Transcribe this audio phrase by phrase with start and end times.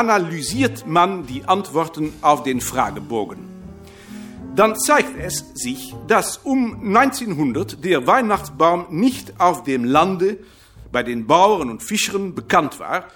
[0.00, 3.38] analysiert man die Antworten auf den Fragebogen.
[4.56, 10.38] Dann zeigt es sich, dass um 1900 der Weihnachtsbaum nicht auf dem Lande
[10.90, 13.08] bei den Bauern und Fischern bekannt war,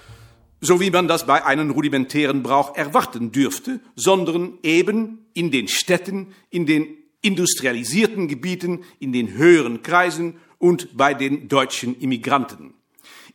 [0.60, 6.34] so wie man das bei einem rudimentären Brauch erwarten dürfte, sondern eben in den Städten,
[6.50, 6.86] in den
[7.22, 12.74] industrialisierten Gebieten, in den höheren Kreisen und bei den deutschen Immigranten.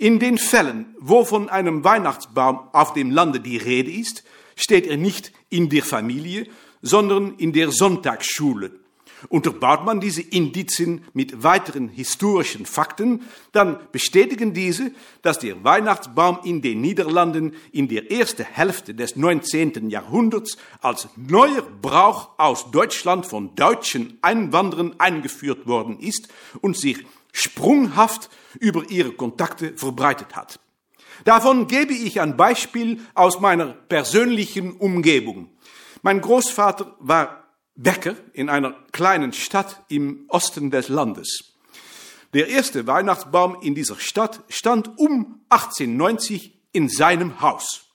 [0.02, 4.24] In den Fällen, wo von einem Weihnachtsbaum auf dem Lande die Rede ist,
[4.56, 6.48] steht er nicht in der Familie,
[6.82, 8.72] sondern in der Sonntagsschule.
[9.28, 16.62] Unterbaut man diese Indizien mit weiteren historischen Fakten, dann bestätigen diese, dass der Weihnachtsbaum in
[16.62, 19.90] den Niederlanden in der ersten Hälfte des 19.
[19.90, 26.30] Jahrhunderts als neuer Brauch aus Deutschland von deutschen Einwanderern eingeführt worden ist
[26.62, 27.00] und sich
[27.40, 30.60] sprunghaft über ihre Kontakte verbreitet hat.
[31.26, 35.50] Davon gebe ich ein Beispiel aus meiner persönlichen Umgebung.
[36.02, 37.44] Mein Großvater war
[37.76, 41.56] Bäcker in einer kleinen Stadt im Osten des Landes.
[42.34, 47.86] Der erste Weihnachtsbaum in dieser Stadt stand um 1890 in seinem Haus.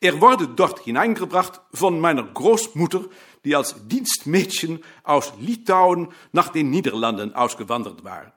[0.00, 3.04] Er wurde dort hineingebracht von meiner Großmutter,
[3.46, 8.32] die als Dienstmädchen aus Litauen nach den Niederlanden ausgewandert war.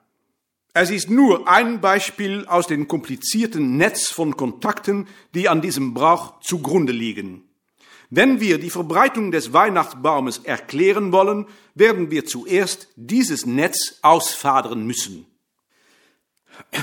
[0.72, 6.38] Es ist nur ein Beispiel aus dem komplizierten Netz von Kontakten, die an diesem Brauch
[6.40, 7.42] zugrunde liegen.
[8.08, 15.26] Wenn wir die Verbreitung des Weihnachtsbaumes erklären wollen, werden wir zuerst dieses Netz ausfadern müssen.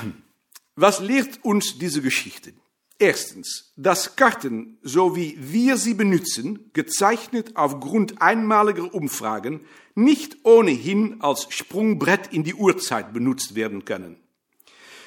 [0.75, 2.51] Was lehrt uns diese Geschichte?
[2.99, 9.61] Erstens, dass Karten, so wie wir sie benutzen, gezeichnet aufgrund einmaliger Umfragen,
[9.93, 14.17] nicht ohnehin als Sprungbrett in die Uhrzeit benutzt werden können.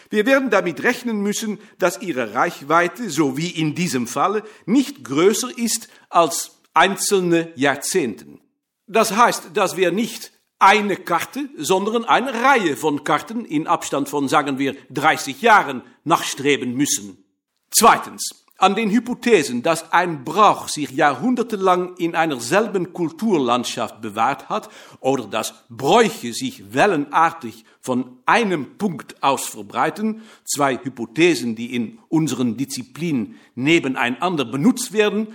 [0.08, 5.56] Wir werden damit rechnen müssen, dass ihre Reichweite, so wie in diesem Falle, nicht größer
[5.56, 8.40] ist als einzelne Jahrzehnten.
[8.86, 14.28] Das heißt, dass wir nicht eine Karte, sondern eine Reihe von Karten in Abstand von,
[14.28, 17.24] sagen wir, 30 Jahren nachstreben müssen.
[17.70, 24.68] Zweitens, an den Hypothesen, dass ein Brauch sich jahrhundertelang in einer selben Kulturlandschaft bewahrt hat
[25.00, 32.58] oder dass Bräuche sich wellenartig von einem Punkt aus verbreiten, zwei Hypothesen, die in unseren
[32.58, 35.28] Disziplinen nebeneinander benutzt werden,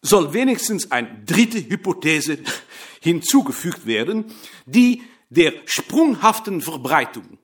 [0.00, 2.38] soll wenigstens eine dritte Hypothese
[3.02, 4.24] hinzugefügt werden,
[4.64, 7.38] die der sprunghaften Verbreitung.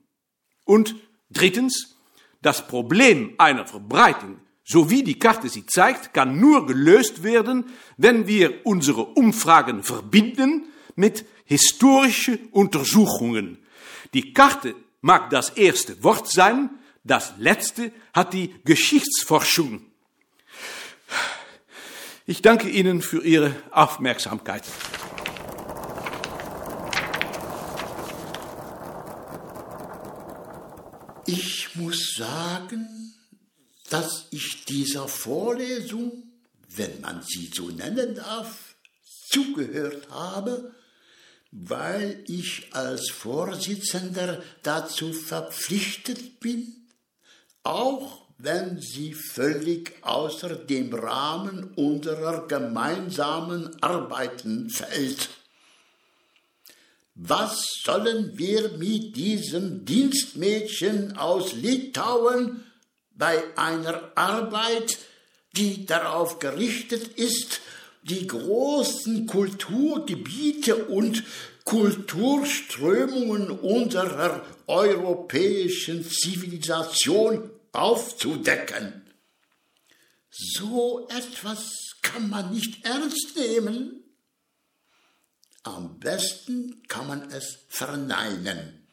[0.64, 0.96] Und
[1.28, 1.93] drittens,
[2.44, 7.66] das Problem einer Verbreitung, so wie die Karte sie zeigt, kann nur gelöst werden,
[7.96, 13.58] wenn wir unsere Umfragen verbinden mit historischen Untersuchungen.
[14.14, 16.70] Die Karte mag das erste Wort sein,
[17.02, 19.82] das letzte hat die Geschichtsforschung.
[22.26, 24.64] Ich danke Ihnen für Ihre Aufmerksamkeit.
[31.36, 33.12] Ich muss sagen,
[33.90, 36.22] dass ich dieser Vorlesung,
[36.68, 38.76] wenn man sie so nennen darf,
[39.28, 40.72] zugehört habe,
[41.50, 46.86] weil ich als Vorsitzender dazu verpflichtet bin,
[47.64, 55.30] auch wenn sie völlig außer dem Rahmen unserer gemeinsamen Arbeiten fällt.
[57.14, 62.64] Was sollen wir mit diesem Dienstmädchen aus Litauen
[63.12, 64.98] bei einer Arbeit,
[65.56, 67.60] die darauf gerichtet ist,
[68.02, 71.22] die großen Kulturgebiete und
[71.64, 79.02] Kulturströmungen unserer europäischen Zivilisation aufzudecken.
[80.30, 84.04] So etwas kann man nicht ernst nehmen.
[85.66, 88.86] Am besten kann man es verneinen.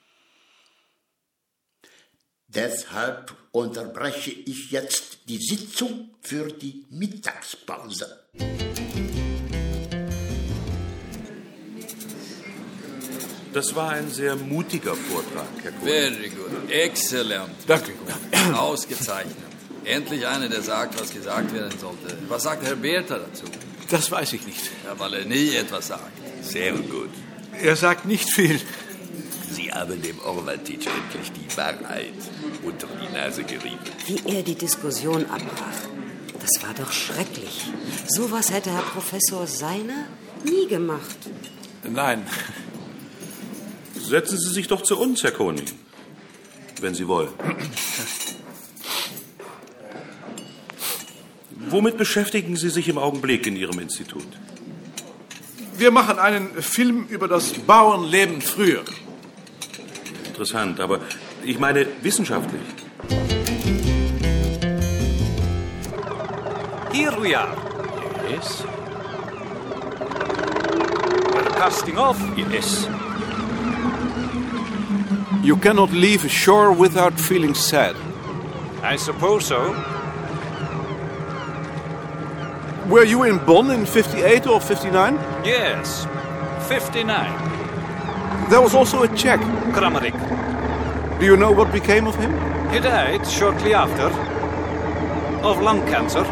[2.48, 8.24] Deshalb unterbreche ich jetzt die Sitzung für die Mittagspause.
[13.54, 15.88] Das war ein sehr mutiger Vortrag, Herr Kuhn.
[15.90, 16.72] Very good.
[16.72, 17.52] Exzellent.
[17.68, 17.92] Danke.
[18.54, 19.36] Ausgezeichnet.
[19.84, 22.18] Endlich einer, der sagt, was gesagt werden sollte.
[22.30, 23.44] Was sagt Herr Bertha dazu?
[23.90, 24.72] Das weiß ich nicht.
[24.86, 26.31] Ja, weil er nie etwas sagt.
[26.42, 27.10] Sehr gut.
[27.62, 28.60] Er sagt nicht viel.
[29.52, 32.14] Sie haben dem Orvaltitsch endlich die Wahrheit
[32.64, 33.80] unter die Nase gerieben.
[34.08, 35.82] Wie er die Diskussion abbrach.
[36.40, 37.66] Das war doch schrecklich.
[38.08, 40.08] Sowas hätte Herr Professor Seiner
[40.44, 41.18] nie gemacht.
[41.84, 42.26] Nein.
[43.96, 45.66] Setzen Sie sich doch zu uns, Herr Koning.
[46.80, 47.30] Wenn Sie wollen.
[51.70, 54.28] Womit beschäftigen Sie sich im Augenblick in Ihrem Institut?
[55.82, 58.84] Wir machen einen Film über das Bauernleben früher.
[60.28, 61.00] Interessant, aber
[61.44, 62.62] ich meine wissenschaftlich.
[66.92, 67.58] Here we are.
[68.30, 68.64] Yes.
[71.34, 72.18] We're casting off.
[72.38, 72.88] Yes.
[75.42, 77.96] You cannot leave shore without feeling sad.
[78.84, 79.74] I suppose so.
[82.92, 85.16] Were you in Bonn in 58 or 59?
[85.46, 86.06] Yes.
[86.68, 88.50] 59.
[88.50, 89.40] There was also a Czech.
[89.72, 90.12] Kramaric.
[91.18, 92.34] Do you know what became of him?
[92.70, 94.08] He died shortly after.
[95.42, 96.24] Of lung cancer.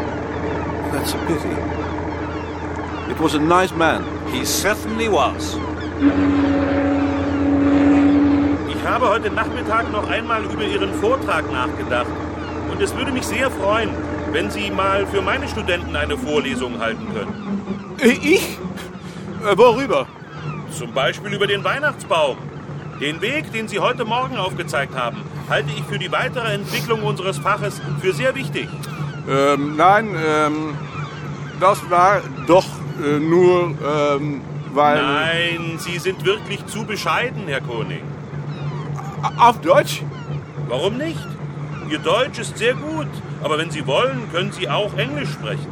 [0.92, 1.56] That's a pity.
[3.10, 4.04] It was a nice man.
[4.30, 5.56] He certainly was.
[8.68, 12.12] Ich habe heute Nachmittag noch einmal über Ihren Vortrag nachgedacht.
[12.70, 13.88] Und es würde mich sehr freuen,
[14.32, 17.96] wenn Sie mal für meine Studenten eine Vorlesung halten können.
[17.98, 18.58] Äh, Ich?
[19.44, 20.06] Äh, Worüber?
[20.70, 22.36] Zum Beispiel über den Weihnachtsbaum.
[23.00, 27.38] Den Weg, den Sie heute Morgen aufgezeigt haben, halte ich für die weitere Entwicklung unseres
[27.38, 28.68] Faches für sehr wichtig.
[29.28, 30.76] Ähm, nein, ähm,
[31.58, 32.66] das war doch
[33.02, 34.42] äh, nur, ähm,
[34.74, 35.02] weil...
[35.02, 38.02] Nein, Sie sind wirklich zu bescheiden, Herr Koning.
[39.38, 40.02] Auf Deutsch?
[40.68, 41.26] Warum nicht?
[41.90, 43.08] Ihr Deutsch ist sehr gut,
[43.42, 45.66] aber wenn Sie wollen, können Sie auch Englisch sprechen.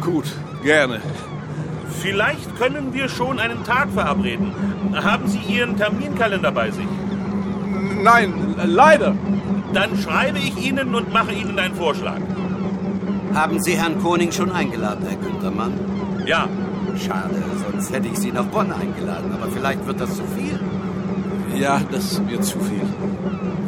[0.00, 0.24] Gut,
[0.62, 1.00] gerne.
[2.00, 4.52] Vielleicht können wir schon einen Tag verabreden.
[4.94, 6.86] Haben Sie Ihren Terminkalender bei sich?
[8.02, 9.14] Nein, leider.
[9.72, 12.20] Dann schreibe ich Ihnen und mache Ihnen einen Vorschlag.
[13.32, 15.72] Haben Sie Herrn Koning schon eingeladen, Herr Güntermann?
[16.26, 16.48] Ja,
[16.96, 20.58] Schade, sonst hätte ich Sie nach Bonn eingeladen, aber vielleicht wird das zu viel.
[21.60, 22.82] Ja, das wird zu viel.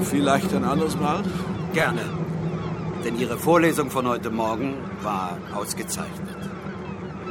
[0.02, 1.22] Vielleicht ein anderes Mal?
[1.72, 2.00] Gerne.
[3.06, 6.38] Denn Ihre Vorlesung von heute Morgen war ausgezeichnet.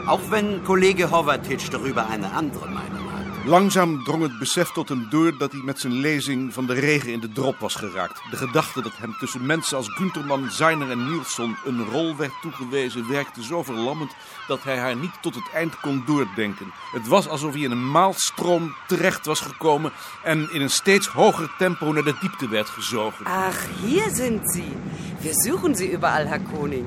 [0.07, 3.45] Auch wenn Kollege Horvatitsch darüber eine andere Meinung hat.
[3.45, 7.11] Langzaam drong het besef tot hem door dat hij met zijn lezing van de regen
[7.11, 8.21] in de drop was geraakt.
[8.31, 13.09] De gedachte dat hem tussen mensen als Gunterman, Zeiner en Nielsen een rol werd toegewezen
[13.09, 14.15] werkte zo verlammend
[14.47, 16.71] dat hij haar niet tot het eind kon doordenken.
[16.91, 19.91] Het was alsof hij in een maalstroom terecht was gekomen
[20.23, 23.25] en in een steeds hoger tempo naar de diepte werd gezogen.
[23.25, 24.73] Ach, hier sind Sie.
[25.21, 26.85] Wir suchen Sie überall, Herr Koning.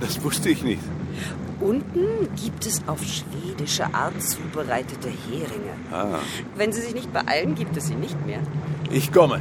[0.00, 0.82] Dat wusste ich nicht.
[1.60, 6.12] Unten gibt es auf schwedische Art zubereitete Heringe.
[6.56, 8.40] Wenn Sie sich nicht beeilen, gibt es sie nicht mehr.
[8.90, 9.40] Ich komme.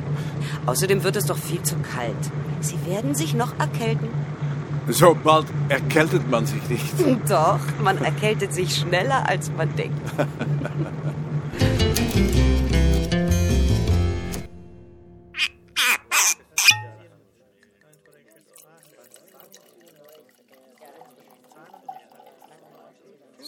[0.65, 2.15] Außerdem wird es doch viel zu kalt.
[2.59, 4.09] Sie werden sich noch erkälten.
[4.89, 6.93] Zo bald erkältet man sich nicht.
[7.29, 9.99] Doch, man erkältet sich schneller, als man denkt.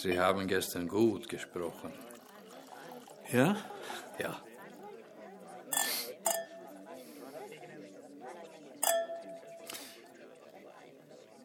[0.01, 1.91] Sie haben gestern gut gesprochen.
[3.31, 3.55] Ja?
[4.17, 4.41] Ja.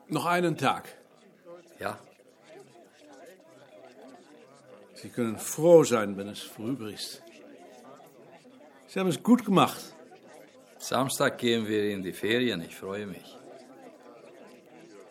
[0.09, 0.89] Noch einen Tag.
[1.81, 1.99] Ja,
[5.05, 7.23] Sie können froh sein, wenn es vorüber ist.
[8.87, 9.95] Sie haben es gut gemacht.
[10.79, 12.63] Samstag gehen wir in die Ferien.
[12.63, 13.37] Ich freue mich.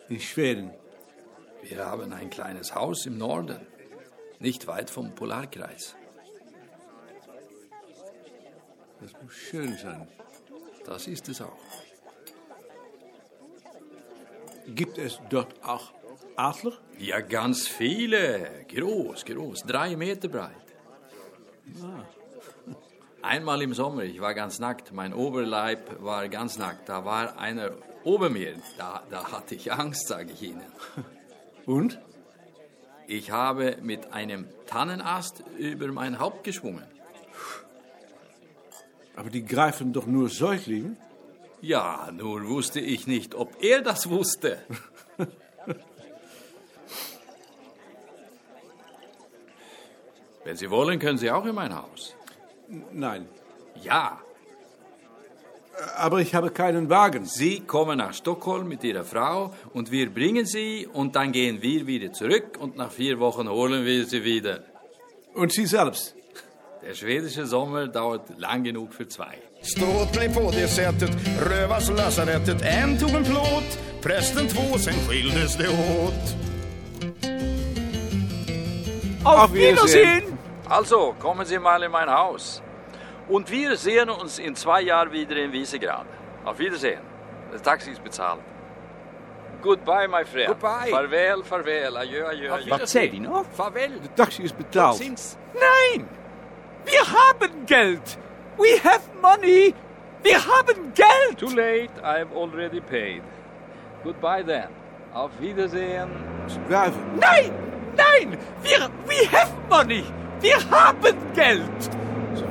[0.08, 0.72] In Schweden.
[1.68, 3.58] Wir haben ein kleines Haus im Norden,
[4.38, 5.96] nicht weit vom Polarkreis.
[9.00, 10.06] Das muss schön sein.
[10.84, 11.56] Das ist es auch.
[14.66, 15.92] Gibt es dort auch
[16.36, 16.72] Adler?
[16.98, 18.66] Ja, ganz viele.
[18.68, 19.62] Groß, groß.
[19.62, 20.50] Drei Meter breit.
[23.22, 24.92] Einmal im Sommer, ich war ganz nackt.
[24.92, 26.90] Mein Oberleib war ganz nackt.
[26.90, 27.70] Da war einer
[28.04, 28.54] ober mir.
[28.76, 30.62] Da, da hatte ich Angst, sage ich Ihnen.
[31.66, 32.00] Und?
[33.06, 36.84] Ich habe mit einem Tannenast über mein Haupt geschwungen.
[39.16, 40.96] Aber die greifen doch nur Säuglinge?
[41.60, 44.58] Ja, nur wusste ich nicht, ob er das wusste.
[50.44, 52.14] Wenn Sie wollen, können Sie auch in mein Haus.
[52.92, 53.28] Nein.
[53.82, 54.20] Ja,
[55.96, 57.24] Aber ich habe keinen Wagen.
[57.24, 61.86] Sie kommen nach Stockholm mit Ihrer Frau und wir bringen Sie und dann gehen wir
[61.86, 64.60] wieder zurück und nach vier Wochen holen wir Sie wieder.
[65.34, 66.14] Und Sie selbst?
[66.82, 69.38] Der schwedische Sommer dauert lang genug für zwei.
[69.62, 72.62] Stråt blev på det sättet, rövas lasarettet.
[72.62, 76.34] En tog en plåt, prästen två, sen skildes det åt.
[79.24, 80.38] Auf Wiedersehen.
[80.68, 82.62] Also, kommen Sie mal in mein Haus.
[83.28, 86.06] Und wir sehen uns in zwei Jahren wieder in Wiesegrad.
[86.44, 87.00] Auf Wiedersehen.
[87.52, 88.40] Das Taxi ist bezahlt.
[89.62, 90.48] Goodbye, my friend.
[90.48, 90.90] Goodbye.
[90.90, 91.96] Vaarwel, vaarwel.
[91.96, 92.70] Adieu, adieu, adieu.
[92.70, 93.46] Wat zei die nog?
[93.56, 94.00] Vaarwel.
[94.02, 95.00] De taxi is betaald.
[95.00, 96.06] Nein!
[96.84, 98.18] Wir haben Geld!
[98.58, 99.74] We have money!
[100.22, 101.38] Wir haben Geld!
[101.38, 103.22] Too late, I've already paid.
[104.02, 104.68] Goodbye then.
[105.14, 106.10] Auf Wiedersehen.
[106.68, 106.92] Nein!
[107.96, 108.38] Nein!
[108.62, 110.04] Wir, we have money!
[110.40, 111.90] Wir haben Geld!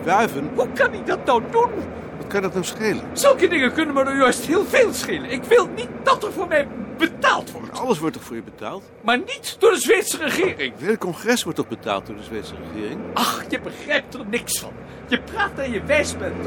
[0.04, 0.50] Wuiven?
[0.56, 1.72] Hoe kan ik dat nou doen?
[2.18, 3.04] Wat kan dat nou schelen?
[3.14, 5.30] Zulke dingen kunnen me nou juist heel veel schelen.
[5.30, 7.80] Ik wil niet dat er voor mij betaald wordt.
[7.80, 8.84] Alles wordt toch voor je betaald?
[9.02, 10.72] Maar niet door de Zweedse regering.
[10.74, 13.00] Het hele congres wordt toch betaald door de Zweedse regering?
[13.14, 14.72] Ach, je begrijpt er niks van.
[15.08, 16.44] Je praat en je wijs bent.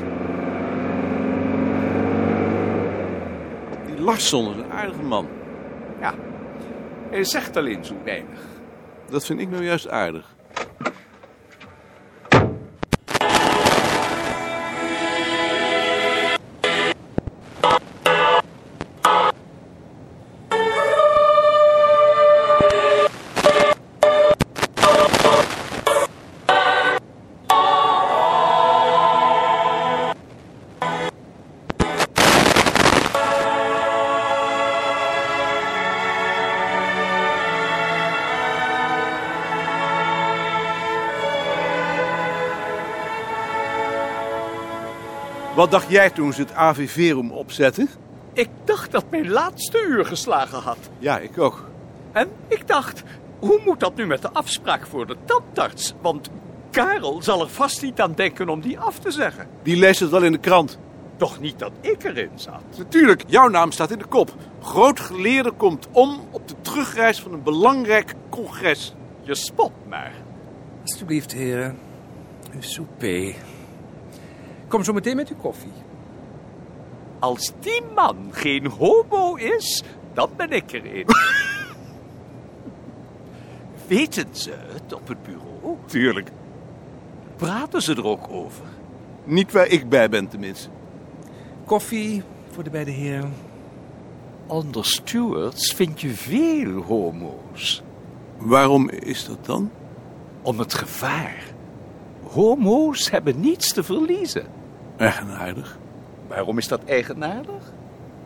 [3.87, 5.29] Die Larsson is een aardige man.
[6.01, 6.15] Ja,
[7.11, 8.39] hij zegt alleen zo weinig.
[9.11, 10.36] Dat vind ik nou juist aardig.
[45.57, 47.89] Wat dacht jij toen ze het AVV-room opzetten?
[48.33, 50.79] Ik dacht dat mijn laatste uur geslagen had.
[50.99, 51.65] Ja, ik ook.
[52.13, 53.03] En ik dacht,
[53.39, 55.95] hoe moet dat nu met de afspraak voor de tandarts?
[56.01, 56.31] Want
[56.71, 59.49] Karel zal er vast niet aan denken om die af te zeggen.
[59.63, 60.79] Die leest het wel in de krant.
[61.17, 62.63] Toch niet dat ik erin zat.
[62.79, 64.35] Natuurlijk, jouw naam staat in de kop.
[64.63, 68.95] Groot geleerde komt om op de terugreis van een belangrijk congres.
[69.23, 70.13] Je spot maar.
[70.83, 71.79] Alsjeblieft, heren.
[72.55, 73.35] Uw souper.
[74.69, 75.73] Kom zo meteen met uw koffie.
[77.19, 79.83] Als die man geen homo is,
[80.15, 81.07] dan ben ik erin.
[83.87, 85.77] Weten ze het op het bureau?
[85.87, 86.31] Tuurlijk.
[87.37, 88.65] Praten ze er ook over?
[89.25, 90.69] Niet waar ik bij ben, tenminste.
[91.65, 93.35] Koffie voor de beide heren.
[94.47, 97.83] Onder stewards vind je veel homo's.
[98.37, 99.71] Waarom is dat dan?
[100.43, 101.45] Om het gevaar.
[102.23, 104.47] Homo's hebben niets te verliezen.
[104.97, 105.79] Eigenaardig.
[106.27, 107.73] Waarom is dat eigenaardig?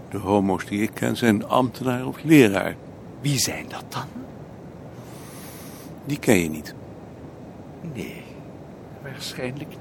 [0.09, 2.75] De homo's die ik ken zijn ambtenaar of leraar.
[3.21, 4.07] Wie zijn dat dan?
[6.05, 6.75] Die ken je niet.
[7.95, 8.23] Nee,
[9.03, 9.79] waarschijnlijk niet.